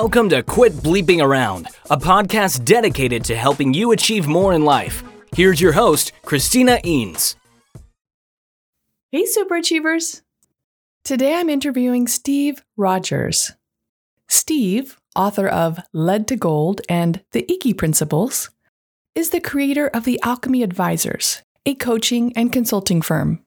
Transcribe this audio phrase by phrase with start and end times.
[0.00, 5.02] Welcome to Quit Bleeping Around, a podcast dedicated to helping you achieve more in life.
[5.34, 7.34] Here's your host, Christina Eanes.
[9.10, 10.20] Hey, Super Achievers!
[11.02, 13.52] Today I'm interviewing Steve Rogers.
[14.28, 18.50] Steve, author of Lead to Gold and The Iggy Principles,
[19.14, 23.42] is the creator of the Alchemy Advisors, a coaching and consulting firm.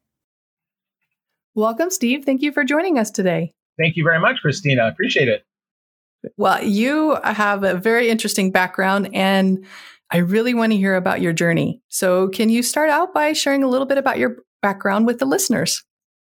[1.54, 2.26] Welcome, Steve.
[2.26, 3.52] Thank you for joining us today.
[3.78, 4.86] Thank you very much, Christina.
[4.86, 5.44] I Appreciate it.
[6.38, 9.66] Well, you have a very interesting background, and
[10.12, 11.82] I really want to hear about your journey.
[11.88, 15.26] So, can you start out by sharing a little bit about your background with the
[15.26, 15.84] listeners?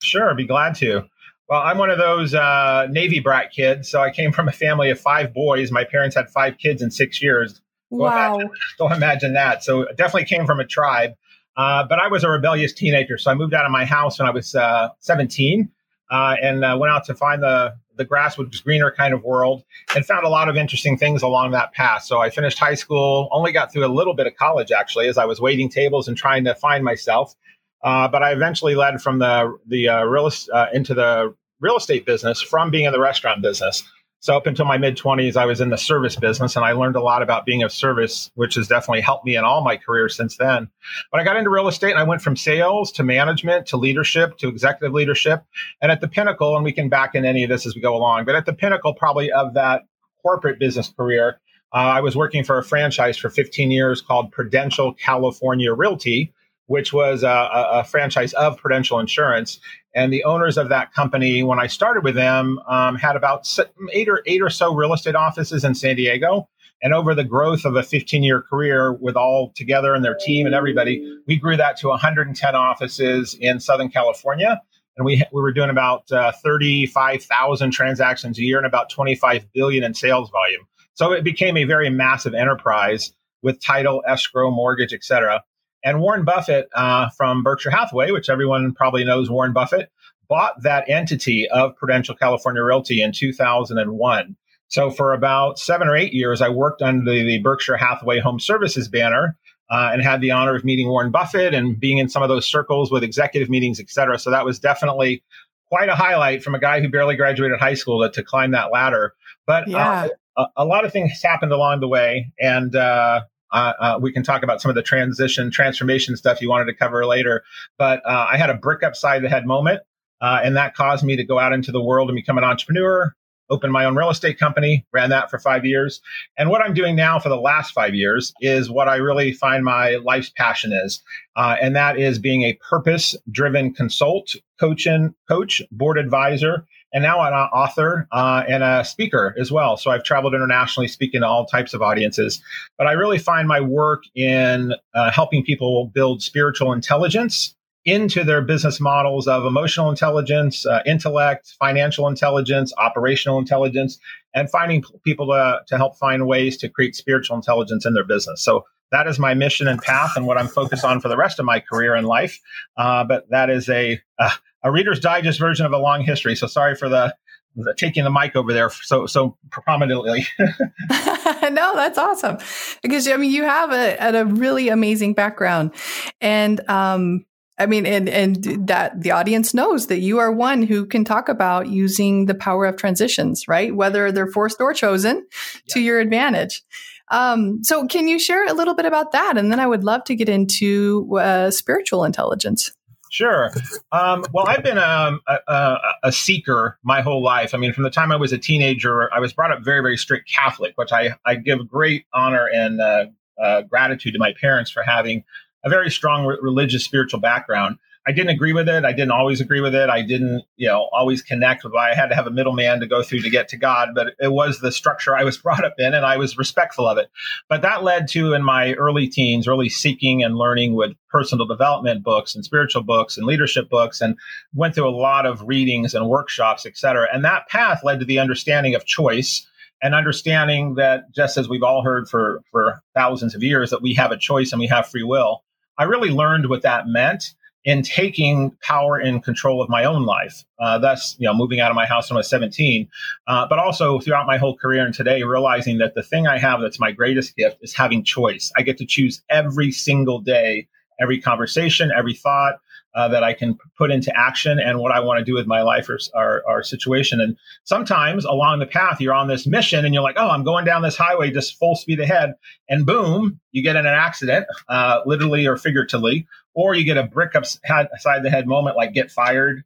[0.03, 1.05] Sure, I'd be glad to.
[1.49, 3.89] Well, I'm one of those uh, Navy brat kids.
[3.91, 5.71] So, I came from a family of five boys.
[5.71, 7.61] My parents had five kids in six years.
[7.91, 8.35] Don't wow.
[8.35, 9.65] Imagine, don't imagine that.
[9.65, 11.13] So, definitely came from a tribe.
[11.57, 13.17] Uh, but I was a rebellious teenager.
[13.17, 15.71] So, I moved out of my house when I was uh, 17
[16.11, 19.63] uh, and uh, went out to find the the grass was greener kind of world
[19.95, 22.05] and found a lot of interesting things along that path.
[22.05, 25.19] So I finished high school, only got through a little bit of college actually, as
[25.19, 27.35] I was waiting tables and trying to find myself.
[27.83, 32.07] Uh, but I eventually led from the the uh, real uh, into the real estate
[32.07, 33.83] business from being in the restaurant business.
[34.21, 36.97] So up until my mid 20s, I was in the service business and I learned
[36.97, 40.09] a lot about being of service, which has definitely helped me in all my career
[40.09, 40.69] since then.
[41.13, 44.37] But I got into real estate and I went from sales to management to leadership
[44.39, 45.45] to executive leadership.
[45.81, 47.95] And at the pinnacle, and we can back in any of this as we go
[47.95, 49.83] along, but at the pinnacle probably of that
[50.23, 51.41] corporate business career,
[51.73, 56.33] uh, I was working for a franchise for 15 years called Prudential California Realty,
[56.67, 59.61] which was a, a, franchise of Prudential Insurance.
[59.99, 63.49] And the owners of that company, when I started with them, um, had about
[63.93, 66.49] eight or eight or so real estate offices in San Diego.
[66.81, 70.47] And over the growth of a 15 year career with all together and their team
[70.47, 74.63] and everybody, we grew that to 110 offices in Southern California.
[74.97, 79.83] And we, we were doing about uh, 35,000 transactions a year and about 25 billion
[79.83, 80.65] in sales volume.
[80.95, 83.13] So it became a very massive enterprise
[83.43, 85.43] with title, escrow, mortgage, et cetera.
[85.85, 89.91] And Warren Buffett uh, from Berkshire Hathaway, which everyone probably knows Warren Buffett,
[90.29, 94.37] bought that entity of Prudential California Realty in 2001.
[94.69, 98.89] So for about seven or eight years, I worked under the Berkshire Hathaway Home Services
[98.89, 99.37] banner
[99.71, 102.47] uh, and had the honor of meeting Warren Buffett and being in some of those
[102.47, 104.19] circles with executive meetings, et cetera.
[104.19, 105.23] So that was definitely
[105.69, 108.71] quite a highlight from a guy who barely graduated high school to, to climb that
[108.73, 109.15] ladder.
[109.47, 110.09] But uh, yeah.
[110.37, 112.33] uh, a, a, lot of things happened along the way.
[112.39, 113.23] And uh,
[113.53, 116.75] uh, uh, we can talk about some of the transition, transformation stuff you wanted to
[116.75, 117.43] cover later.
[117.79, 119.81] But uh, I had a brick upside the head moment,
[120.21, 123.15] uh, and that caused me to go out into the world and become an entrepreneur.
[123.51, 126.03] Open my own real estate company, ran that for five years.
[126.37, 129.65] And what I'm doing now for the last five years is what I really find
[129.65, 131.03] my life's passion is.
[131.35, 137.03] Uh, and that is being a purpose driven consult, coach, and coach, board advisor, and
[137.03, 139.77] now an author uh, and a speaker as well.
[139.77, 142.43] So I've traveled internationally speaking to all types of audiences.
[142.77, 147.55] But I really find my work in uh, helping people build spiritual intelligence
[147.89, 153.99] into their business models of emotional intelligence, uh, intellect, financial intelligence, operational intelligence,
[154.35, 158.43] and finding people to, to help find ways to create spiritual intelligence in their business.
[158.43, 161.39] So that is my mission and path and what I'm focused on for the rest
[161.39, 162.39] of my career and life.
[162.77, 164.31] Uh, but that is a, uh,
[164.63, 166.35] a Reader's Digest version of a long history.
[166.35, 167.15] So sorry for the,
[167.57, 170.27] the taking the mic over there so so prominently.
[170.39, 172.39] no, that's awesome
[172.83, 175.73] because I mean you have a, a really amazing background,
[176.21, 177.25] and um,
[177.59, 181.29] I mean, and and that the audience knows that you are one who can talk
[181.29, 183.75] about using the power of transitions, right?
[183.75, 185.75] Whether they're forced or chosen, yeah.
[185.75, 186.63] to your advantage.
[187.11, 189.37] Um, so, can you share a little bit about that?
[189.37, 192.71] And then I would love to get into uh, spiritual intelligence.
[193.11, 193.51] Sure.
[193.91, 197.55] Um, well, I've been um, a, a, a, seeker my whole life.
[197.55, 199.97] I mean, from the time I was a teenager, I was brought up very, very
[199.97, 203.07] strict Catholic, which I, I give great honor and uh,
[203.43, 205.25] uh, gratitude to my parents for having
[205.69, 207.79] very strong re- religious, spiritual background.
[208.09, 208.87] I didn't agree with it.
[208.87, 209.91] I didn't always agree with it.
[209.91, 212.87] I didn't, you know, always connect with why I had to have a middleman to
[212.87, 215.75] go through to get to God, but it was the structure I was brought up
[215.77, 217.11] in and I was respectful of it.
[217.51, 222.03] But that led to in my early teens, early seeking and learning with personal development
[222.03, 224.17] books and spiritual books and leadership books and
[224.55, 227.09] went through a lot of readings and workshops, et cetera.
[227.13, 229.47] And that path led to the understanding of choice
[229.83, 233.93] and understanding that just as we've all heard for, for thousands of years that we
[233.95, 235.43] have a choice and we have free will.
[235.79, 237.35] I really learned what that meant
[237.65, 240.45] in taking power and control of my own life.
[240.59, 242.89] Uh, thus, you know, moving out of my house when I was 17,
[243.27, 246.61] uh, but also throughout my whole career and today, realizing that the thing I have
[246.61, 248.51] that's my greatest gift is having choice.
[248.57, 250.67] I get to choose every single day,
[251.01, 252.61] every conversation, every thought.
[252.95, 255.63] Uh, that I can put into action and what I want to do with my
[255.63, 257.21] life or, or, situation.
[257.21, 260.65] And sometimes along the path, you're on this mission and you're like, oh, I'm going
[260.65, 262.35] down this highway just full speed ahead.
[262.69, 267.05] And boom, you get in an accident, uh, literally or figuratively, or you get a
[267.05, 267.89] brick upside
[268.23, 269.65] the head moment like get fired,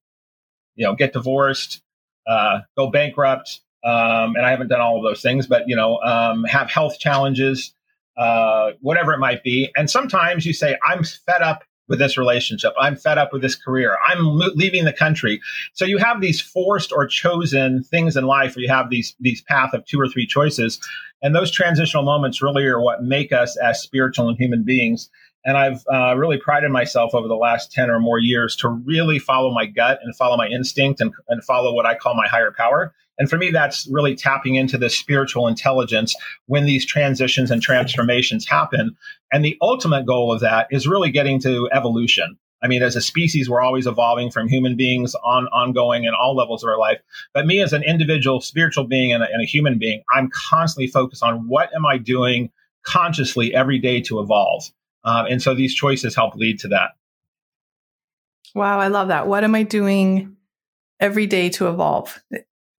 [0.74, 1.80] you know, get divorced,
[2.26, 3.60] uh, go bankrupt.
[3.84, 6.98] Um, and I haven't done all of those things, but, you know, um, have health
[6.98, 7.74] challenges,
[8.16, 9.72] uh, whatever it might be.
[9.74, 12.72] And sometimes you say, I'm fed up with this relationship.
[12.80, 13.98] I'm fed up with this career.
[14.08, 15.42] I'm leaving the country.
[15.74, 19.42] So you have these forced or chosen things in life where you have these these
[19.42, 20.80] path of two or three choices.
[21.20, 25.10] And those transitional moments really are what make us as spiritual and human beings.
[25.44, 29.18] And I've uh, really prided myself over the last 10 or more years to really
[29.18, 32.54] follow my gut and follow my instinct and, and follow what I call my higher
[32.56, 32.94] power.
[33.18, 36.14] And for me, that's really tapping into the spiritual intelligence
[36.46, 38.96] when these transitions and transformations happen.
[39.32, 42.38] And the ultimate goal of that is really getting to evolution.
[42.62, 46.36] I mean, as a species, we're always evolving from human beings on ongoing in all
[46.36, 47.00] levels of our life.
[47.34, 50.86] But me as an individual spiritual being and a, and a human being, I'm constantly
[50.86, 52.50] focused on what am I doing
[52.84, 54.64] consciously every day to evolve.
[55.04, 56.90] Uh, and so these choices help lead to that.
[58.54, 59.26] Wow, I love that.
[59.26, 60.36] What am I doing
[61.00, 62.22] every day to evolve?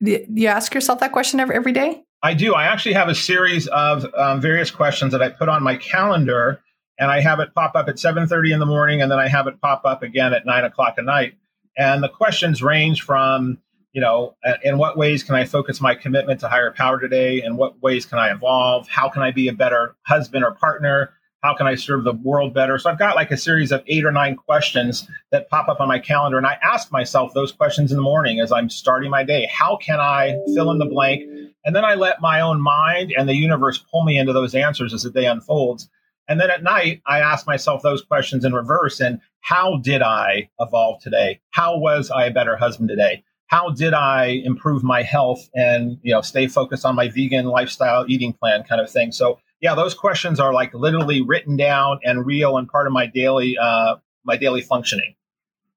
[0.03, 2.03] You ask yourself that question every, every day?
[2.21, 2.53] I do.
[2.53, 6.61] I actually have a series of um, various questions that I put on my calendar,
[6.97, 9.47] and I have it pop up at 7:30 in the morning, and then I have
[9.47, 11.33] it pop up again at nine o'clock at night.
[11.77, 13.57] And the questions range from,
[13.93, 17.41] you know, in what ways can I focus my commitment to higher power today?
[17.43, 18.87] In what ways can I evolve?
[18.87, 21.13] How can I be a better husband or partner?
[21.43, 22.79] How can I serve the world better?
[22.79, 25.89] So I've got like a series of eight or nine questions that pop up on
[25.89, 26.37] my calendar.
[26.37, 29.45] And I ask myself those questions in the morning as I'm starting my day.
[29.51, 31.23] How can I fill in the blank?
[31.65, 34.93] And then I let my own mind and the universe pull me into those answers
[34.93, 35.89] as the day unfolds.
[36.29, 39.01] And then at night, I ask myself those questions in reverse.
[39.01, 41.41] And how did I evolve today?
[41.51, 43.21] How was I a better husband today?
[43.47, 48.05] How did I improve my health and, you know, stay focused on my vegan lifestyle
[48.07, 49.11] eating plan kind of thing?
[49.11, 53.07] So yeah, those questions are like literally written down and real and part of my
[53.07, 53.95] daily uh,
[54.25, 55.15] my daily functioning.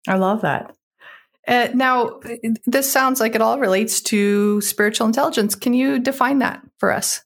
[0.08, 0.74] I love that.
[1.46, 2.18] Uh, now,
[2.66, 5.54] this sounds like it all relates to spiritual intelligence.
[5.54, 7.22] Can you define that for us?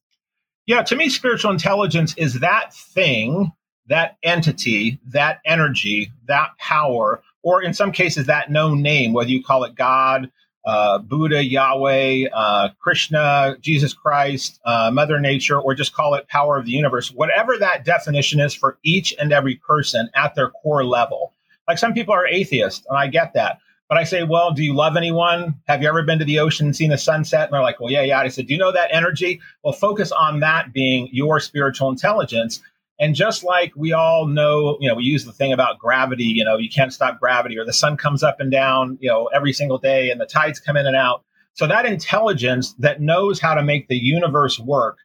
[0.67, 3.53] Yeah, to me, spiritual intelligence is that thing,
[3.87, 9.43] that entity, that energy, that power, or in some cases, that known name, whether you
[9.43, 10.31] call it God,
[10.65, 16.59] uh, Buddha, Yahweh, uh, Krishna, Jesus Christ, uh, Mother Nature, or just call it power
[16.59, 20.85] of the universe, whatever that definition is for each and every person at their core
[20.85, 21.33] level.
[21.67, 23.59] Like some people are atheists, and I get that.
[23.89, 25.57] But I say, well, do you love anyone?
[25.67, 27.47] Have you ever been to the ocean and seen the sunset?
[27.47, 28.21] And they're like, well, yeah, yeah.
[28.21, 29.41] I said, do you know that energy?
[29.65, 32.61] Well, focus on that being your spiritual intelligence.
[33.01, 36.45] And just like we all know, you know, we use the thing about gravity, you
[36.45, 39.55] know, you can't stop gravity, or the sun comes up and down, you know, every
[39.55, 41.25] single day and the tides come in and out.
[41.55, 44.99] So that intelligence that knows how to make the universe work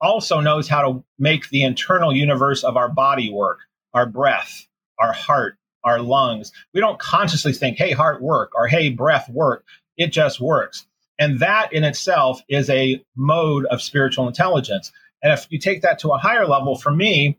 [0.00, 3.60] also knows how to make the internal universe of our body work,
[3.94, 4.66] our breath,
[4.98, 6.52] our heart, our lungs.
[6.74, 9.64] We don't consciously think, hey, heart work or hey, breath work.
[9.96, 10.86] It just works.
[11.18, 14.92] And that in itself is a mode of spiritual intelligence.
[15.22, 17.38] And if you take that to a higher level, for me,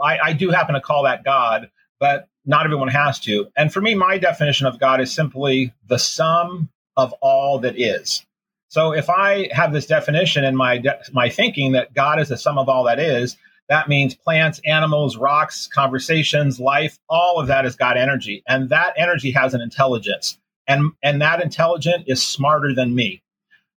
[0.00, 3.48] I, I do happen to call that God, but not everyone has to.
[3.56, 8.24] And for me, my definition of God is simply the sum of all that is.
[8.68, 12.36] So if I have this definition in my de- my thinking that God is the
[12.36, 13.36] sum of all that is,
[13.68, 18.42] that means plants, animals, rocks, conversations, life, all of that is God energy.
[18.48, 20.38] And that energy has an intelligence.
[20.66, 23.22] And and that intelligence is smarter than me.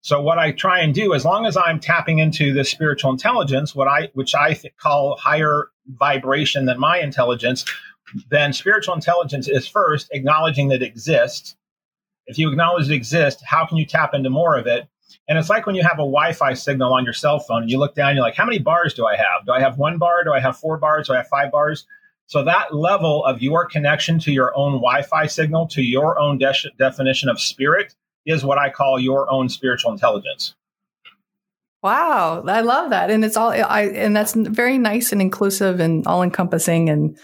[0.03, 3.73] So what I try and do, as long as I'm tapping into this spiritual intelligence,
[3.73, 7.63] what I which I call higher vibration than my intelligence,
[8.29, 11.55] then spiritual intelligence is first acknowledging that it exists.
[12.27, 14.89] If you acknowledge it exists, how can you tap into more of it?
[15.29, 17.79] And it's like when you have a Wi-Fi signal on your cell phone and you
[17.79, 19.45] look down, you're like, how many bars do I have?
[19.45, 20.25] Do I have one bar?
[20.25, 21.07] Do I have four bars?
[21.07, 21.85] Do I have five bars?
[22.25, 26.53] So that level of your connection to your own Wi-Fi signal, to your own de-
[26.77, 30.55] definition of spirit, is what I call your own spiritual intelligence.
[31.81, 36.07] Wow, I love that, and it's all I and that's very nice and inclusive and
[36.07, 37.17] all encompassing and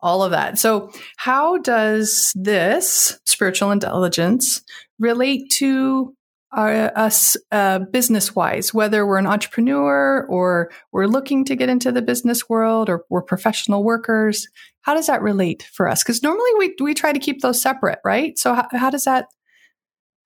[0.00, 0.58] all of that.
[0.58, 4.62] So, how does this spiritual intelligence
[4.98, 6.14] relate to
[6.52, 11.92] our, us uh, business wise, whether we're an entrepreneur or we're looking to get into
[11.92, 14.48] the business world or we're professional workers?
[14.82, 16.02] How does that relate for us?
[16.02, 18.38] Because normally we we try to keep those separate, right?
[18.38, 19.28] So, how, how does that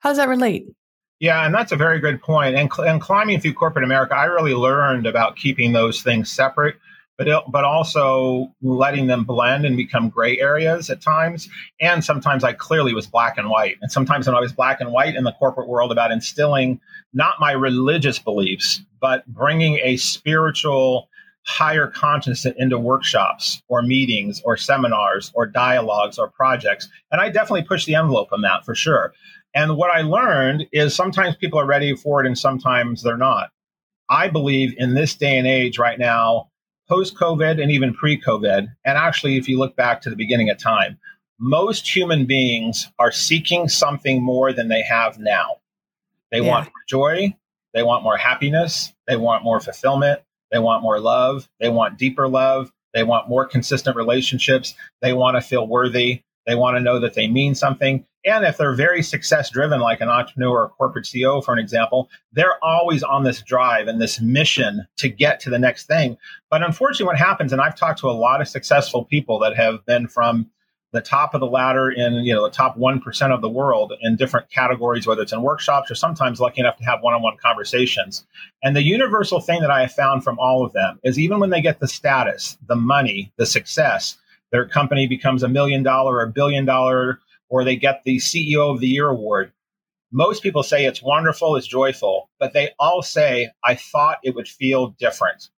[0.02, 0.66] how does that relate?
[1.20, 2.56] Yeah, and that's a very good point.
[2.56, 6.76] And, and climbing through corporate America, I really learned about keeping those things separate.
[7.18, 11.48] but it, but also letting them blend and become gray areas at times.
[11.80, 13.76] And sometimes I clearly was black and white.
[13.80, 16.80] And sometimes when I was black and white in the corporate world about instilling
[17.12, 21.08] not my religious beliefs, but bringing a spiritual
[21.44, 26.88] higher consciousness into workshops or meetings or seminars or dialogues or projects.
[27.10, 29.12] And I definitely push the envelope on that for sure.
[29.54, 33.50] And what I learned is sometimes people are ready for it and sometimes they're not.
[34.08, 36.50] I believe in this day and age right now,
[36.88, 40.50] post COVID and even pre COVID, and actually, if you look back to the beginning
[40.50, 40.98] of time,
[41.38, 45.56] most human beings are seeking something more than they have now.
[46.30, 46.50] They yeah.
[46.50, 47.36] want more joy,
[47.72, 50.20] they want more happiness, they want more fulfillment,
[50.52, 55.36] they want more love, they want deeper love, they want more consistent relationships, they want
[55.36, 58.04] to feel worthy, they want to know that they mean something.
[58.24, 62.08] And if they're very success driven, like an entrepreneur or corporate CEO, for an example,
[62.32, 66.16] they're always on this drive and this mission to get to the next thing.
[66.48, 69.84] But unfortunately, what happens, and I've talked to a lot of successful people that have
[69.86, 70.50] been from
[70.92, 74.16] the top of the ladder in you know the top 1% of the world in
[74.16, 78.24] different categories whether it's in workshops or sometimes lucky enough to have one-on-one conversations
[78.62, 81.50] and the universal thing that i have found from all of them is even when
[81.50, 84.18] they get the status the money the success
[84.52, 87.18] their company becomes a million dollar or a billion dollar
[87.52, 89.52] or they get the CEO of the Year award.
[90.10, 94.48] Most people say it's wonderful, it's joyful, but they all say, I thought it would
[94.48, 95.50] feel different.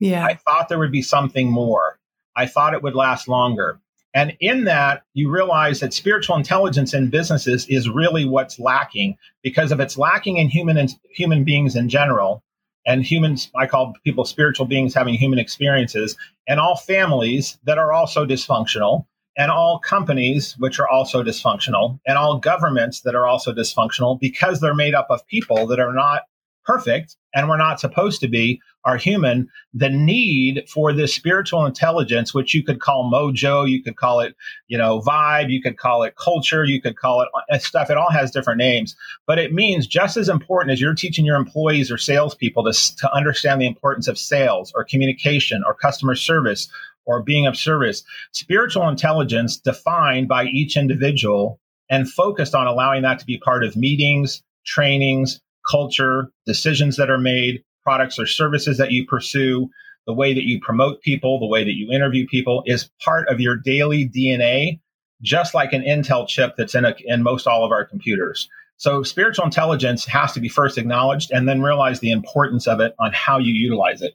[0.00, 0.24] Yeah.
[0.24, 1.98] I thought there would be something more.
[2.36, 3.80] I thought it would last longer.
[4.12, 9.70] And in that, you realize that spiritual intelligence in businesses is really what's lacking because
[9.70, 12.42] if it's lacking in human human beings in general,
[12.86, 16.16] and humans, I call people spiritual beings having human experiences,
[16.48, 19.04] and all families that are also dysfunctional,
[19.36, 24.60] and all companies which are also dysfunctional and all governments that are also dysfunctional because
[24.60, 26.22] they're made up of people that are not
[26.70, 32.32] perfect and we're not supposed to be are human the need for this spiritual intelligence
[32.32, 34.36] which you could call mojo you could call it
[34.68, 37.96] you know vibe you could call it culture you could call it uh, stuff it
[37.96, 38.94] all has different names
[39.26, 43.12] but it means just as important as you're teaching your employees or salespeople to, to
[43.12, 46.68] understand the importance of sales or communication or customer service
[47.06, 48.04] or being of service.
[48.32, 51.58] Spiritual intelligence defined by each individual
[51.90, 57.18] and focused on allowing that to be part of meetings, trainings, culture, decisions that are
[57.18, 59.68] made, products or services that you pursue,
[60.06, 63.40] the way that you promote people, the way that you interview people is part of
[63.40, 64.80] your daily DNA,
[65.22, 68.48] just like an Intel chip that's in, a, in most all of our computers.
[68.76, 72.94] So spiritual intelligence has to be first acknowledged and then realize the importance of it
[72.98, 74.14] on how you utilize it.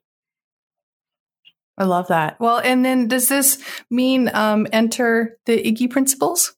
[1.77, 2.39] I love that.
[2.39, 6.55] Well, and then does this mean um, enter the Iggy principles?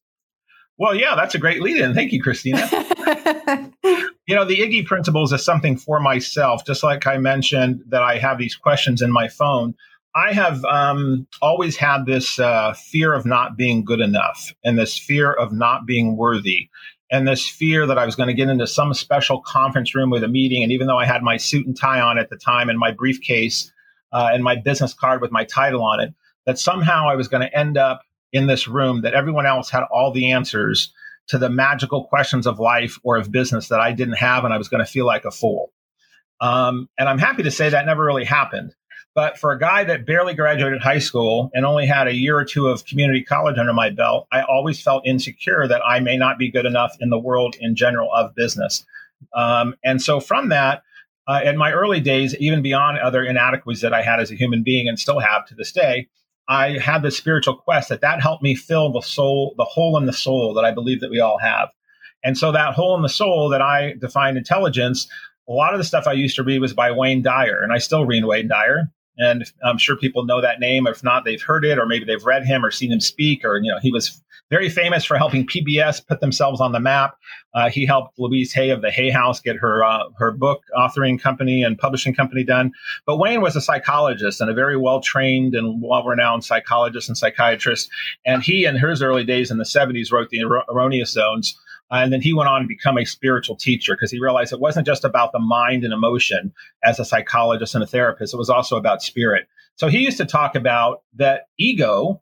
[0.77, 1.93] Well, yeah, that's a great lead in.
[1.93, 2.59] Thank you, Christina.
[4.27, 8.17] you know, the Iggy principles is something for myself, just like I mentioned that I
[8.17, 9.73] have these questions in my phone.
[10.15, 14.97] I have um, always had this uh, fear of not being good enough and this
[14.97, 16.69] fear of not being worthy
[17.11, 20.23] and this fear that I was going to get into some special conference room with
[20.23, 20.63] a meeting.
[20.63, 22.91] And even though I had my suit and tie on at the time and my
[22.91, 23.71] briefcase,
[24.11, 26.13] uh, and my business card with my title on it,
[26.45, 28.01] that somehow I was going to end up
[28.33, 30.93] in this room, that everyone else had all the answers
[31.27, 34.57] to the magical questions of life or of business that I didn't have, and I
[34.57, 35.71] was going to feel like a fool.
[36.39, 38.75] Um, and I'm happy to say that never really happened.
[39.15, 42.45] But for a guy that barely graduated high school and only had a year or
[42.45, 46.37] two of community college under my belt, I always felt insecure that I may not
[46.37, 48.85] be good enough in the world in general of business.
[49.33, 50.83] Um, and so from that,
[51.27, 54.61] uh, in my early days, even beyond other inadequacies that I had as a human
[54.61, 56.07] being and still have to this day,
[56.47, 60.05] I had this spiritual quest that that helped me fill the soul, the hole in
[60.05, 61.69] the soul that I believe that we all have.
[62.23, 65.07] And so that hole in the soul that I defined intelligence,
[65.47, 67.77] a lot of the stuff I used to read was by Wayne Dyer, and I
[67.77, 68.91] still read Wayne Dyer.
[69.17, 70.87] And I'm sure people know that name.
[70.87, 73.57] If not, they've heard it, or maybe they've read him or seen him speak, or
[73.57, 77.17] you know, he was very famous for helping PBS put themselves on the map.
[77.53, 81.19] Uh, he helped Louise Hay of the Hay House get her uh, her book authoring
[81.19, 82.71] company and publishing company done.
[83.05, 87.17] But Wayne was a psychologist and a very well trained and well renowned psychologist and
[87.17, 87.89] psychiatrist.
[88.25, 91.57] And he, in his early days in the 70s, wrote the Erroneous Zones.
[91.91, 94.59] Uh, and then he went on to become a spiritual teacher because he realized it
[94.59, 96.53] wasn't just about the mind and emotion
[96.83, 99.47] as a psychologist and a therapist, it was also about spirit.
[99.75, 102.21] So he used to talk about that ego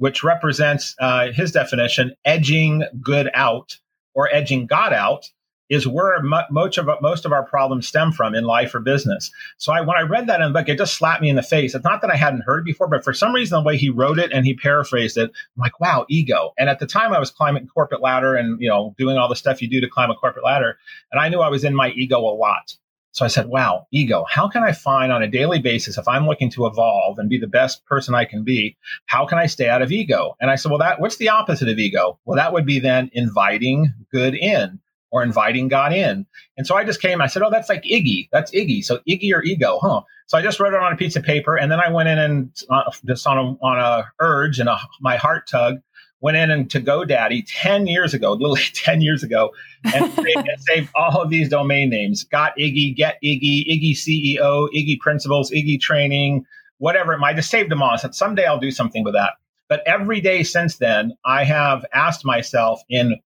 [0.00, 3.76] which represents uh, his definition, edging good out
[4.14, 5.28] or edging God out,
[5.70, 9.30] is where most of most of our problems stem from in life or business.
[9.56, 11.42] So I, when I read that in the book, it just slapped me in the
[11.42, 11.74] face.
[11.74, 13.88] It's not that I hadn't heard it before, but for some reason, the way he
[13.88, 16.52] wrote it and he paraphrased it, I'm like, wow, ego.
[16.58, 19.36] And at the time, I was climbing corporate ladder and you know doing all the
[19.36, 20.76] stuff you do to climb a corporate ladder,
[21.12, 22.76] and I knew I was in my ego a lot.
[23.12, 26.26] So I said, wow, ego, how can I find on a daily basis, if I'm
[26.26, 29.68] looking to evolve and be the best person I can be, how can I stay
[29.68, 30.36] out of ego?
[30.40, 32.20] And I said, well, that, what's the opposite of ego?
[32.24, 34.78] Well, that would be then inviting good in
[35.10, 36.26] or inviting God in.
[36.56, 38.28] And so I just came, I said, oh, that's like Iggy.
[38.32, 38.84] That's Iggy.
[38.84, 40.02] So Iggy or ego, huh?
[40.26, 41.56] So I just wrote it on a piece of paper.
[41.56, 44.78] And then I went in and uh, just on a, on a urge and a,
[45.00, 45.80] my heart tug,
[46.20, 49.50] went in and to GoDaddy 10 years ago, literally 10 years ago,
[49.84, 52.24] and saved, saved, all of these domain names.
[52.24, 56.44] Got Iggy, Get Iggy, Iggy CEO, Iggy Principles, Iggy Training,
[56.78, 57.30] whatever it might.
[57.30, 57.90] I just saved them all.
[57.90, 59.32] I said, someday I'll do something with that.
[59.68, 63.20] But every day since then, I have asked myself in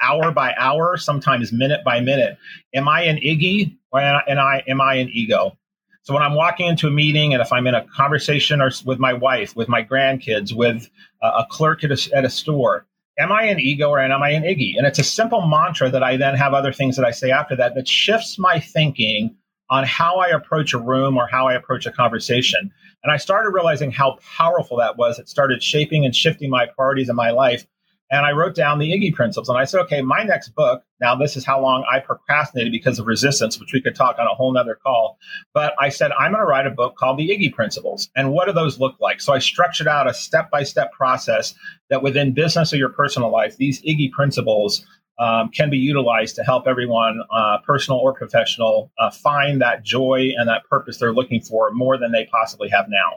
[0.00, 2.38] hour by hour, sometimes minute by minute,
[2.74, 5.56] am I an Iggy or am I, am I an ego?
[6.02, 8.98] So when I'm walking into a meeting and if I'm in a conversation or with
[8.98, 10.88] my wife, with my grandkids, with
[11.20, 12.86] a clerk at a, at a store,
[13.18, 14.74] am I an ego or am I an Iggy?
[14.76, 17.56] And it's a simple mantra that I then have other things that I say after
[17.56, 19.34] that that shifts my thinking
[19.68, 22.70] on how I approach a room or how I approach a conversation.
[23.02, 25.18] And I started realizing how powerful that was.
[25.18, 27.66] It started shaping and shifting my priorities in my life
[28.10, 29.48] and I wrote down the Iggy principles.
[29.48, 32.98] And I said, okay, my next book, now this is how long I procrastinated because
[32.98, 35.18] of resistance, which we could talk on a whole nother call.
[35.52, 38.08] But I said, I'm going to write a book called the Iggy principles.
[38.14, 39.20] And what do those look like?
[39.20, 41.54] So I structured out a step by step process
[41.90, 44.86] that within business or your personal life, these Iggy principles
[45.18, 50.30] um, can be utilized to help everyone, uh, personal or professional, uh, find that joy
[50.36, 53.16] and that purpose they're looking for more than they possibly have now.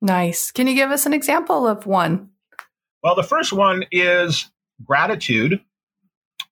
[0.00, 0.52] Nice.
[0.52, 2.30] Can you give us an example of one?
[3.02, 4.50] Well, the first one is
[4.84, 5.60] gratitude.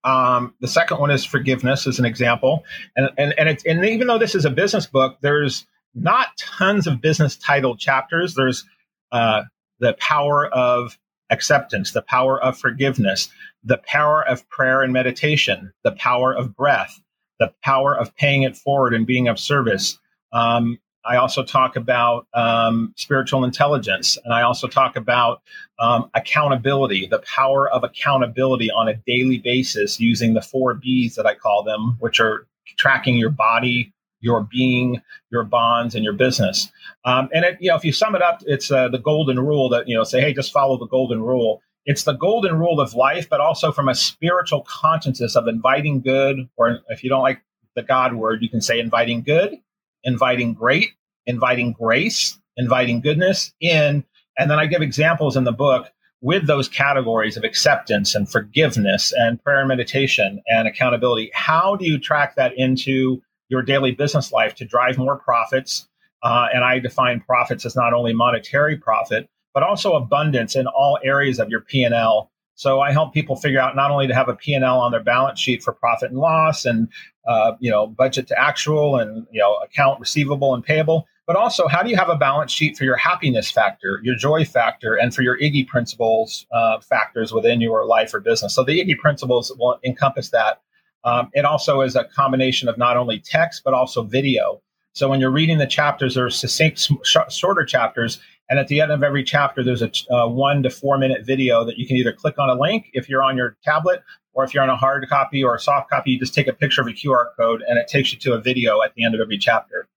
[0.03, 2.63] Um, the second one is forgiveness, as an example.
[2.95, 7.01] And and and, and even though this is a business book, there's not tons of
[7.01, 8.35] business titled chapters.
[8.35, 8.65] There's
[9.11, 9.43] uh,
[9.79, 10.97] the power of
[11.29, 13.29] acceptance, the power of forgiveness,
[13.63, 17.01] the power of prayer and meditation, the power of breath,
[17.39, 19.99] the power of paying it forward and being of service,
[20.31, 25.41] um, I also talk about um, spiritual intelligence, and I also talk about
[25.79, 31.25] um, accountability, the power of accountability on a daily basis using the four B's that
[31.25, 36.69] I call them, which are tracking your body, your being, your bonds, and your business.
[37.05, 39.69] Um, and it, you know, if you sum it up, it's uh, the golden rule
[39.69, 41.61] that you know say, hey, just follow the golden rule.
[41.85, 46.49] It's the golden rule of life, but also from a spiritual consciousness of inviting good,
[46.57, 47.41] or if you don't like
[47.75, 49.57] the God word, you can say inviting good,
[50.03, 50.89] inviting great,
[51.25, 54.03] inviting grace, inviting goodness in.
[54.37, 59.13] And then I give examples in the book with those categories of acceptance and forgiveness
[59.15, 61.29] and prayer and meditation and accountability.
[61.33, 65.87] How do you track that into your daily business life to drive more profits?
[66.23, 70.97] Uh, and I define profits as not only monetary profit, but also abundance in all
[71.03, 72.31] areas of your P&L.
[72.55, 75.39] So I help people figure out not only to have a P&L on their balance
[75.39, 76.89] sheet for profit and loss and
[77.27, 81.67] uh, you know budget to actual and you know account receivable and payable, but also
[81.67, 85.13] how do you have a balance sheet for your happiness factor, your joy factor, and
[85.13, 88.55] for your Iggy principles uh, factors within your life or business.
[88.55, 90.61] So the Iggy principles will encompass that.
[91.03, 94.61] Um, it also is a combination of not only text but also video.
[94.93, 98.81] So when you're reading the chapters, there are succinct, sh- shorter chapters, and at the
[98.81, 101.97] end of every chapter, there's a uh, one to four minute video that you can
[101.97, 104.01] either click on a link if you're on your tablet,
[104.37, 106.53] or if you're on a hard copy or a soft copy, you just take a
[106.53, 109.15] picture of a QR code and it takes you to a video at the end
[109.15, 109.89] of every chapter.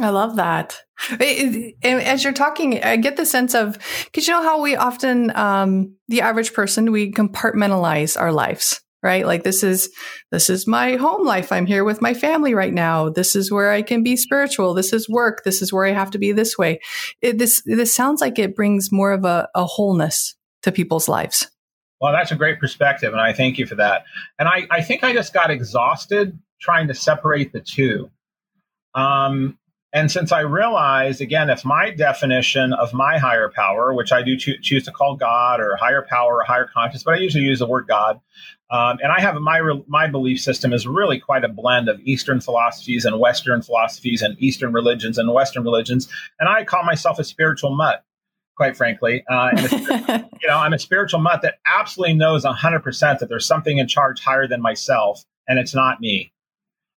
[0.00, 0.80] I love that.
[1.82, 5.96] As you're talking, I get the sense of because you know how we often, um,
[6.06, 9.26] the average person, we compartmentalize our lives, right?
[9.26, 9.90] Like this is
[10.30, 11.50] this is my home life.
[11.50, 13.08] I'm here with my family right now.
[13.08, 14.72] This is where I can be spiritual.
[14.72, 15.42] This is work.
[15.44, 16.80] This is where I have to be this way.
[17.22, 21.48] It, this this sounds like it brings more of a, a wholeness to people's lives.
[22.04, 24.04] Well, that's a great perspective, and I thank you for that.
[24.38, 28.10] And I, I think I just got exhausted trying to separate the two.
[28.94, 29.58] Um,
[29.94, 34.36] and since I realized, again, if my definition of my higher power, which I do
[34.36, 37.60] cho- choose to call God or higher power or higher conscience, but I usually use
[37.60, 38.20] the word God,
[38.70, 42.00] um, and I have my re- my belief system is really quite a blend of
[42.00, 46.06] Eastern philosophies and Western philosophies and Eastern religions and Western religions,
[46.38, 48.04] and I call myself a spiritual mutt,
[48.56, 49.24] quite frankly.
[49.30, 53.78] Uh, a, you know, I'm a spiritual mutt that absolutely knows 100% that there's something
[53.78, 56.32] in charge higher than myself, and it's not me.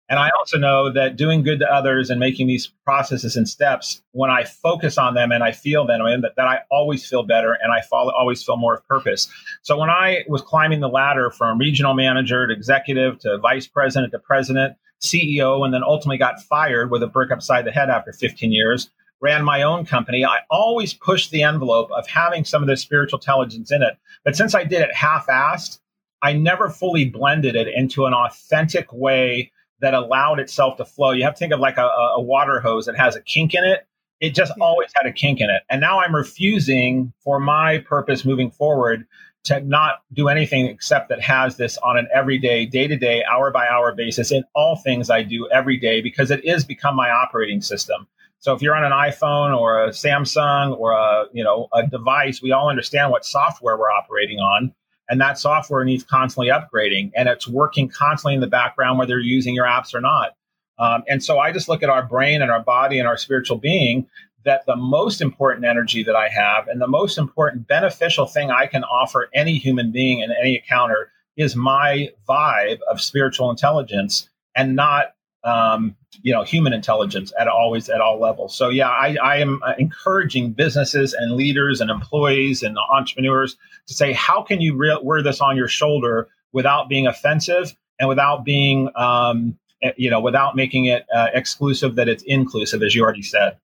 [0.09, 4.03] And I also know that doing good to others and making these processes and steps,
[4.12, 7.59] when I focus on them and I feel them, that, that I always feel better
[7.61, 9.29] and I follow, always feel more of purpose.
[9.62, 14.12] So when I was climbing the ladder from regional manager to executive to vice president
[14.12, 18.12] to president, CEO, and then ultimately got fired with a brick upside the head after
[18.12, 22.68] 15 years, ran my own company, I always pushed the envelope of having some of
[22.68, 23.96] the spiritual intelligence in it.
[24.24, 25.79] But since I did it half assed,
[26.22, 31.12] I never fully blended it into an authentic way that allowed itself to flow.
[31.12, 33.64] You have to think of like a, a water hose that has a kink in
[33.64, 33.87] it.
[34.20, 35.62] It just always had a kink in it.
[35.68, 39.07] And now I'm refusing for my purpose moving forward
[39.44, 43.50] to not do anything except that has this on an everyday, day to day, hour
[43.50, 47.11] by hour basis in all things I do every day because it is become my
[47.11, 48.09] operating system.
[48.46, 52.40] So if you're on an iPhone or a Samsung or a you know a device,
[52.40, 54.72] we all understand what software we're operating on,
[55.09, 59.22] and that software needs constantly upgrading, and it's working constantly in the background whether you're
[59.22, 60.37] using your apps or not.
[60.78, 63.59] Um, and so I just look at our brain and our body and our spiritual
[63.59, 64.06] being
[64.44, 68.68] that the most important energy that I have and the most important beneficial thing I
[68.68, 74.76] can offer any human being in any encounter is my vibe of spiritual intelligence and
[74.76, 75.15] not
[75.46, 78.56] um, you know human intelligence at always at all levels.
[78.56, 83.56] So yeah I, I am encouraging businesses and leaders and employees and entrepreneurs
[83.87, 88.09] to say how can you re- wear this on your shoulder without being offensive and
[88.09, 92.94] without being um, eh, you know without making it uh, exclusive that it's inclusive as
[92.94, 93.56] you already said?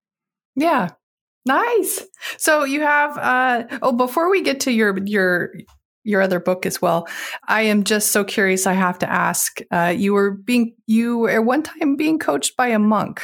[0.54, 0.90] Yeah.
[1.44, 2.02] Nice.
[2.36, 5.52] So you have uh oh before we get to your your
[6.04, 7.08] your other book as well.
[7.48, 8.66] I am just so curious.
[8.66, 9.60] I have to ask.
[9.70, 13.22] Uh, you were being you were at one time being coached by a monk.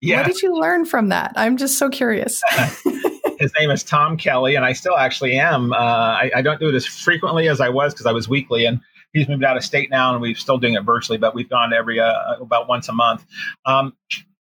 [0.00, 0.18] Yeah.
[0.18, 1.32] What did you learn from that?
[1.36, 2.42] I'm just so curious.
[3.38, 5.72] His name is Tom Kelly, and I still actually am.
[5.72, 8.66] Uh, I, I, don't do it as frequently as I was because I was weekly,
[8.66, 8.80] and
[9.12, 11.18] he's moved out of state now, and we're still doing it virtually.
[11.18, 13.24] But we've gone every uh, about once a month.
[13.64, 13.94] Um,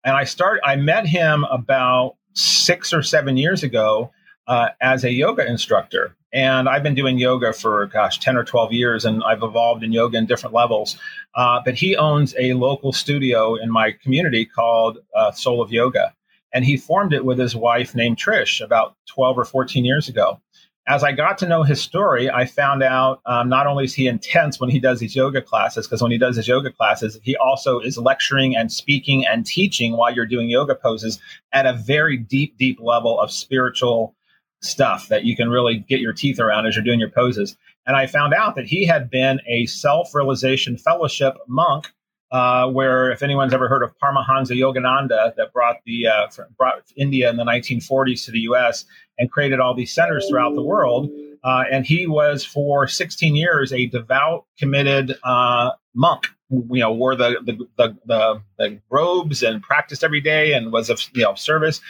[0.04, 0.60] and I start.
[0.64, 4.10] I met him about six or seven years ago
[4.46, 6.16] uh, as a yoga instructor.
[6.32, 9.92] And I've been doing yoga for, gosh, 10 or 12 years, and I've evolved in
[9.92, 10.98] yoga in different levels.
[11.34, 16.14] Uh, but he owns a local studio in my community called uh, Soul of Yoga.
[16.52, 20.40] And he formed it with his wife named Trish about 12 or 14 years ago.
[20.86, 24.06] As I got to know his story, I found out um, not only is he
[24.06, 27.36] intense when he does these yoga classes, because when he does his yoga classes, he
[27.36, 31.20] also is lecturing and speaking and teaching while you're doing yoga poses
[31.52, 34.14] at a very deep, deep level of spiritual
[34.60, 37.56] stuff that you can really get your teeth around as you're doing your poses.
[37.86, 41.88] And I found out that he had been a self realization fellowship monk.
[42.30, 46.26] Uh, where, if anyone's ever heard of Paramahansa Yogananda, that brought the uh,
[46.58, 48.84] brought India in the 1940s to the U.S.
[49.18, 51.10] and created all these centers throughout the world,
[51.42, 56.26] uh, and he was for 16 years a devout, committed uh, monk.
[56.50, 60.90] You know, wore the the, the the, the robes and practiced every day and was
[60.90, 61.80] of you know service,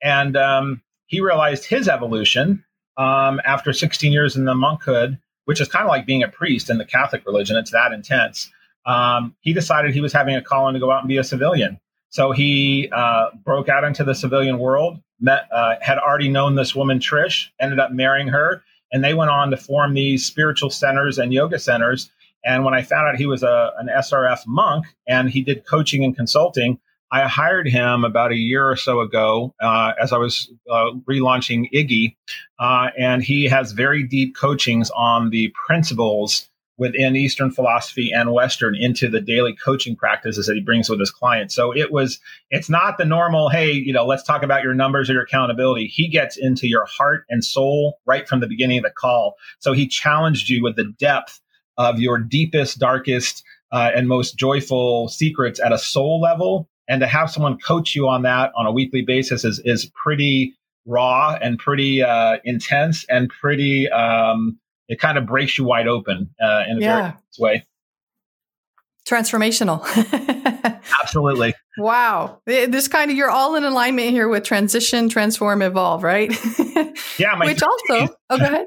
[0.00, 2.64] and um, he realized his evolution
[2.96, 6.70] um, after 16 years in the monkhood, which is kind of like being a priest
[6.70, 7.56] in the Catholic religion.
[7.56, 8.50] It's that intense.
[8.86, 11.80] Um, he decided he was having a calling to go out and be a civilian.
[12.10, 16.74] So he uh, broke out into the civilian world, met, uh, had already known this
[16.74, 21.18] woman, Trish, ended up marrying her, and they went on to form these spiritual centers
[21.18, 22.10] and yoga centers.
[22.44, 26.04] And when I found out he was a, an SRF monk and he did coaching
[26.04, 26.78] and consulting,
[27.10, 31.70] I hired him about a year or so ago uh, as I was uh, relaunching
[31.72, 32.16] Iggy,
[32.58, 38.76] uh, and he has very deep coachings on the principles within Eastern philosophy and Western
[38.76, 41.54] into the daily coaching practices that he brings with his clients.
[41.54, 45.10] So it was, it's not the normal, hey, you know, let's talk about your numbers
[45.10, 45.88] or your accountability.
[45.88, 49.34] He gets into your heart and soul right from the beginning of the call.
[49.58, 51.40] So he challenged you with the depth
[51.76, 53.42] of your deepest, darkest,
[53.72, 58.08] uh, and most joyful secrets at a soul level and to have someone coach you
[58.08, 60.54] on that on a weekly basis is is pretty
[60.86, 66.30] raw and pretty uh, intense and pretty um, it kind of breaks you wide open
[66.42, 67.12] uh, in a yeah.
[67.12, 67.66] very way
[69.06, 69.82] transformational
[71.02, 76.30] absolutely wow this kind of you're all in alignment here with transition transform evolve right
[77.18, 78.66] yeah which also oh go ahead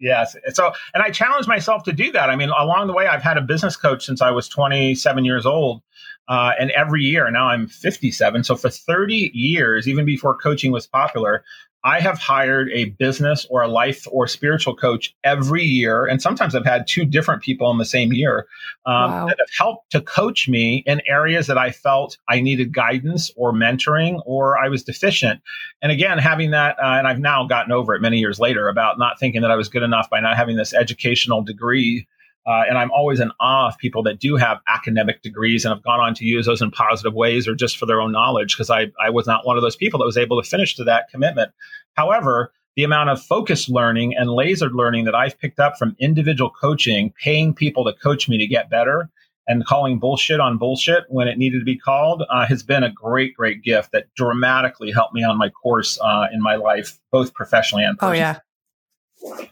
[0.00, 0.36] Yes.
[0.52, 2.30] So, and I challenged myself to do that.
[2.30, 5.44] I mean, along the way, I've had a business coach since I was 27 years
[5.44, 5.82] old.
[6.28, 8.44] Uh, and every year, now I'm 57.
[8.44, 11.42] So for 30 years, even before coaching was popular,
[11.84, 16.06] I have hired a business or a life or spiritual coach every year.
[16.06, 18.46] And sometimes I've had two different people in the same year
[18.84, 19.26] um, wow.
[19.26, 23.52] that have helped to coach me in areas that I felt I needed guidance or
[23.52, 25.40] mentoring or I was deficient.
[25.80, 28.98] And again, having that, uh, and I've now gotten over it many years later about
[28.98, 32.08] not thinking that I was good enough by not having this educational degree
[32.46, 35.82] uh, and I'm always in awe of people that do have academic degrees and have
[35.82, 38.70] gone on to use those in positive ways or just for their own knowledge, because
[38.70, 41.08] I, I was not one of those people that was able to finish to that
[41.10, 41.52] commitment.
[41.94, 46.50] However, the amount of focused learning and lasered learning that I've picked up from individual
[46.50, 49.10] coaching, paying people to coach me to get better,
[49.48, 52.92] and calling bullshit on bullshit when it needed to be called uh, has been a
[52.92, 57.34] great, great gift that dramatically helped me on my course uh, in my life, both
[57.34, 58.20] professionally and personally.
[58.20, 59.46] Oh, yeah.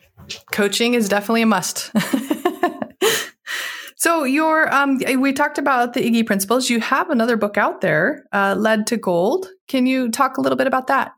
[0.53, 1.91] Coaching is definitely a must.
[4.07, 6.71] So your um, we talked about the Iggy principles.
[6.71, 9.49] You have another book out there, uh, Lead to Gold.
[9.67, 11.11] Can you talk a little bit about that?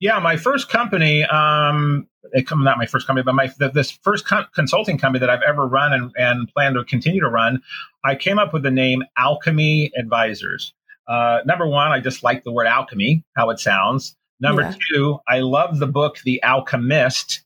[0.00, 4.26] Yeah, my first company, um, not my first company, but my this first
[4.56, 7.62] consulting company that I've ever run and, and plan to continue to run,
[8.04, 10.74] I came up with the name Alchemy Advisors.
[11.06, 14.16] Uh, number one, I just like the word alchemy, how it sounds.
[14.40, 14.74] Number yeah.
[14.90, 17.44] two, I love the book The Alchemist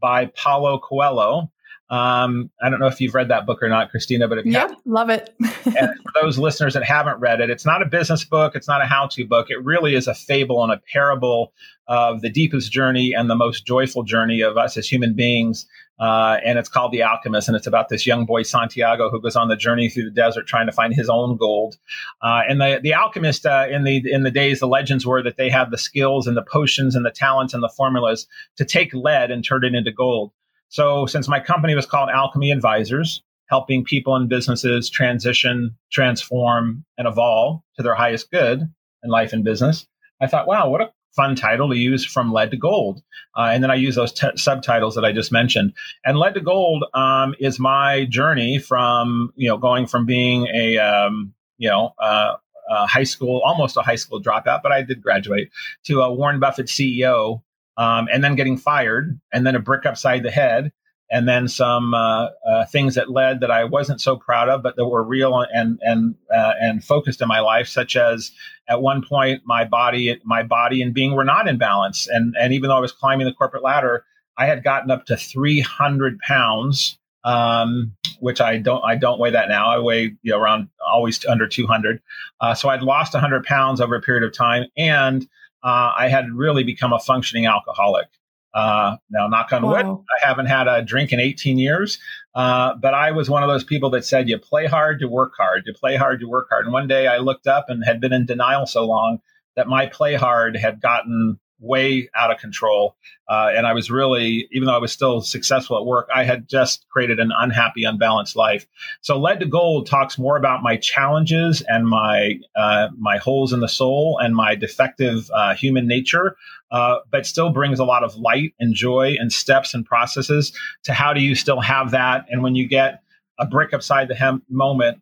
[0.00, 1.50] by Paulo Coelho.
[1.88, 4.46] Um, I don't know if you've read that book or not, Christina, but if
[4.84, 5.34] love it.
[5.40, 8.82] and for those listeners that haven't read it, it's not a business book, it's not
[8.82, 9.50] a how-to book.
[9.50, 11.52] It really is a fable and a parable
[11.86, 15.66] of the deepest journey and the most joyful journey of us as human beings.
[15.98, 19.34] Uh, and it's called The Alchemist, and it's about this young boy Santiago who goes
[19.34, 21.76] on the journey through the desert trying to find his own gold.
[22.20, 25.38] Uh, and the the alchemist uh, in the in the days, the legends were that
[25.38, 28.92] they had the skills and the potions and the talents and the formulas to take
[28.92, 30.32] lead and turn it into gold.
[30.68, 37.06] So, since my company was called Alchemy Advisors, helping people and businesses transition, transform, and
[37.06, 38.62] evolve to their highest good
[39.02, 39.86] in life and business,
[40.20, 43.02] I thought, wow, what a fun title to use from lead to gold.
[43.36, 45.72] Uh, and then I use those t- subtitles that I just mentioned.
[46.04, 50.78] And lead to gold um, is my journey from, you know, going from being a,
[50.78, 52.34] um, you know, uh,
[52.68, 55.50] high school, almost a high school dropout, but I did graduate
[55.84, 57.42] to a Warren Buffett CEO
[57.76, 60.72] um, and then getting fired, and then a brick upside the head,
[61.10, 64.76] and then some uh, uh, things that led that I wasn't so proud of, but
[64.76, 68.32] that were real and and uh, and focused in my life, such as
[68.68, 72.52] at one point my body, my body and being were not in balance, and and
[72.52, 74.04] even though I was climbing the corporate ladder,
[74.36, 76.98] I had gotten up to 300 pounds.
[77.24, 79.68] Um, which I don't I don't weigh that now.
[79.68, 82.00] I weigh you know, around always under 200.
[82.40, 85.26] Uh, so I'd lost 100 pounds over a period of time, and
[85.66, 88.06] uh, I had really become a functioning alcoholic.
[88.54, 89.70] Uh, now, knock on wow.
[89.70, 91.98] wood, I haven't had a drink in 18 years,
[92.36, 95.32] uh, but I was one of those people that said, you play hard, you work
[95.36, 96.66] hard, you play hard, you work hard.
[96.66, 99.18] And one day I looked up and had been in denial so long
[99.56, 102.96] that my play hard had gotten way out of control.
[103.28, 106.48] Uh, and I was really, even though I was still successful at work, I had
[106.48, 108.66] just created an unhappy, unbalanced life.
[109.00, 113.60] So, Lead to Gold talks more about my challenges and my uh, my holes in
[113.60, 116.36] the soul and my defective uh, human nature,
[116.70, 120.52] uh, but still brings a lot of light and joy and steps and processes
[120.84, 122.26] to how do you still have that.
[122.30, 123.02] And when you get
[123.38, 125.00] a brick upside the hem moment,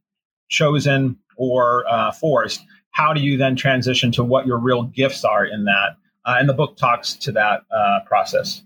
[0.49, 5.45] chosen or uh, forced, how do you then transition to what your real gifts are
[5.45, 5.97] in that?
[6.25, 8.63] Uh, and the book talks to that uh, process.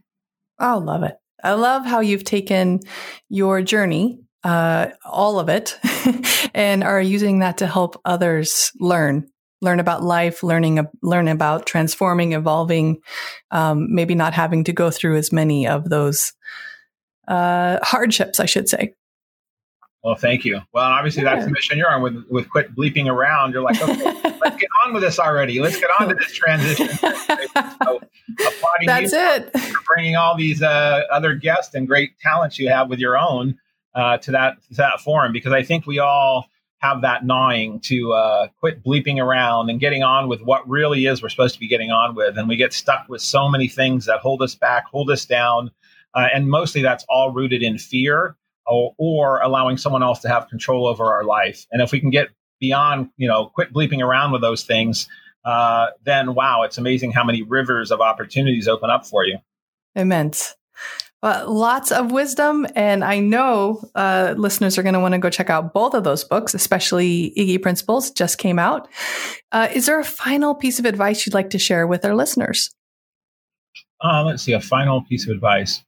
[0.58, 1.16] I love it.
[1.42, 2.80] I love how you've taken
[3.28, 5.78] your journey, uh, all of it,
[6.54, 9.28] and are using that to help others learn,
[9.60, 12.98] learn about life, learning, learn about transforming, evolving,
[13.50, 16.32] um, maybe not having to go through as many of those
[17.28, 18.94] uh, hardships, I should say.
[20.08, 20.62] Well, thank you.
[20.72, 23.52] Well, obviously that's the mission you're on with with quit bleeping around.
[23.52, 24.04] You're like, okay,
[24.40, 25.60] let's get on with this already.
[25.60, 26.88] Let's get on to this transition.
[27.82, 28.00] so,
[28.86, 29.52] that's it.
[29.52, 33.58] For bringing all these uh, other guests and great talents you have with your own
[33.94, 36.46] uh, to that to that forum because I think we all
[36.78, 41.22] have that gnawing to uh, quit bleeping around and getting on with what really is
[41.22, 44.06] we're supposed to be getting on with, and we get stuck with so many things
[44.06, 45.70] that hold us back, hold us down,
[46.14, 50.48] uh, and mostly that's all rooted in fear or, or allowing someone else to have
[50.48, 51.66] control over our life.
[51.72, 52.28] And if we can get
[52.60, 55.08] beyond, you know, quit bleeping around with those things,
[55.44, 59.38] uh, then wow, it's amazing how many rivers of opportunities open up for you.
[59.94, 60.54] Immense.
[61.22, 62.66] Well, lots of wisdom.
[62.76, 66.04] And I know uh, listeners are going to want to go check out both of
[66.04, 68.88] those books, especially Iggy Principles just came out.
[69.50, 72.70] Uh, is there a final piece of advice you'd like to share with our listeners?
[74.00, 75.82] Uh, let's see, a final piece of advice.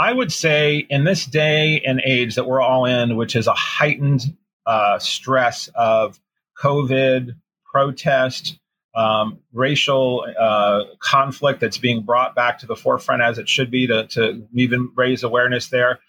[0.00, 3.52] I would say in this day and age that we're all in, which is a
[3.52, 4.34] heightened
[4.64, 6.18] uh, stress of
[6.58, 7.36] COVID,
[7.70, 8.58] protest,
[8.94, 13.86] um, racial uh, conflict that's being brought back to the forefront as it should be
[13.88, 16.00] to, to even raise awareness there.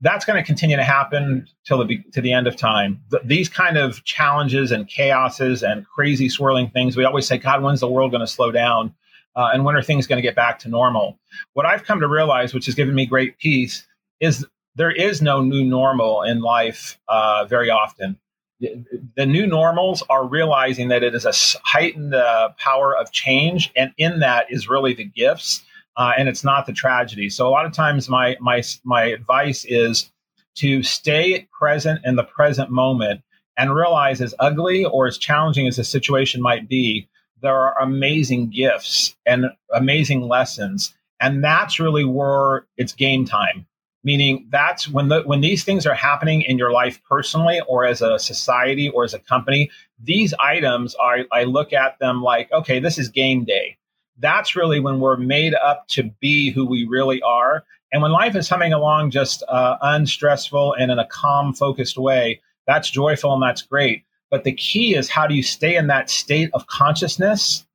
[0.00, 3.02] That's going to continue to happen till the to the end of time.
[3.10, 6.96] Th- these kind of challenges and chaoses and crazy swirling things.
[6.96, 8.94] We always say, God, when's the world going to slow down?
[9.36, 11.18] Uh, and when are things going to get back to normal?
[11.52, 13.86] What I've come to realize, which has given me great peace,
[14.18, 18.18] is there is no new normal in life uh, very often.
[18.60, 23.92] The, new normals are realizing that it is a heightened uh, power of change, and
[23.98, 25.62] in that is really the gifts,
[25.98, 27.28] uh, and it's not the tragedy.
[27.28, 30.10] So a lot of times, my my my advice is
[30.56, 33.20] to stay present in the present moment
[33.58, 37.06] and realize, as ugly or as challenging as the situation might be,
[37.42, 40.94] there are amazing gifts and amazing lessons.
[41.20, 43.66] And that's really where it's game time.
[44.06, 48.00] meaning that's when the when these things are happening in your life personally or as
[48.00, 49.68] a society or as a company
[50.02, 53.76] these items are i look at them like okay this is game day
[54.18, 58.36] that's really when we're made up to be who we really are and when life
[58.36, 63.42] is coming along just uh, unstressful and in a calm focused way that's joyful and
[63.42, 67.66] that's great but the key is how do you stay in that state of consciousness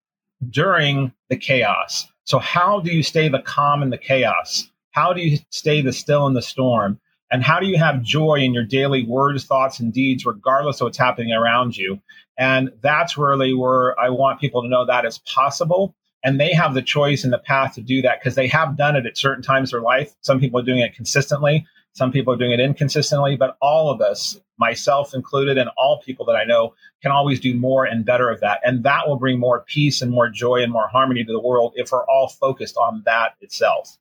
[0.50, 5.22] during the chaos so how do you stay the calm in the chaos how do
[5.22, 7.00] you stay the still in the storm?
[7.32, 10.86] And how do you have joy in your daily words, thoughts, and deeds, regardless of
[10.86, 12.00] what's happening around you?
[12.38, 15.96] And that's really where I want people to know that is possible.
[16.24, 18.96] And they have the choice and the path to do that because they have done
[18.96, 20.14] it at certain times of their life.
[20.22, 24.02] Some people are doing it consistently, some people are doing it inconsistently, but all of
[24.02, 28.30] us, myself included, and all people that I know, can always do more and better
[28.30, 28.62] of that.
[28.64, 31.74] And that will bring more peace and more joy and more harmony to the world
[31.76, 33.98] if we're all focused on that itself.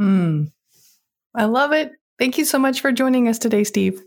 [0.00, 0.52] Mm.
[1.34, 1.92] I love it.
[2.18, 4.02] Thank you so much for joining us today, Steve.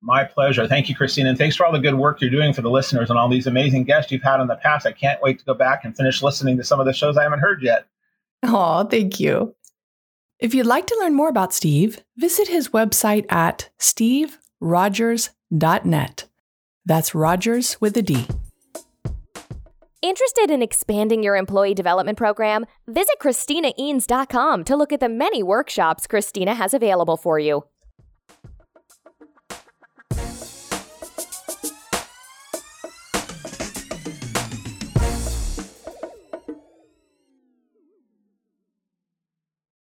[0.00, 0.68] My pleasure.
[0.68, 1.26] Thank you, Christine.
[1.26, 3.48] And thanks for all the good work you're doing for the listeners and all these
[3.48, 4.86] amazing guests you've had in the past.
[4.86, 7.24] I can't wait to go back and finish listening to some of the shows I
[7.24, 7.86] haven't heard yet.
[8.44, 9.54] Oh, thank you.
[10.38, 16.24] If you'd like to learn more about Steve, visit his website at steverodgers.net.
[16.84, 18.26] That's Rodgers with a D.
[20.02, 22.66] Interested in expanding your employee development program?
[22.86, 27.64] Visit ChristinaEanes.com to look at the many workshops Christina has available for you.